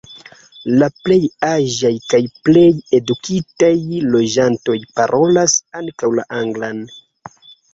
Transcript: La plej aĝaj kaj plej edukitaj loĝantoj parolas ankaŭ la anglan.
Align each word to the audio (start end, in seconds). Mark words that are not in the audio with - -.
La 0.83 0.87
plej 1.07 1.17
aĝaj 1.47 1.91
kaj 2.13 2.21
plej 2.49 2.71
edukitaj 3.01 3.71
loĝantoj 4.17 4.79
parolas 5.01 5.59
ankaŭ 5.83 6.11
la 6.21 6.25
anglan. 6.43 6.83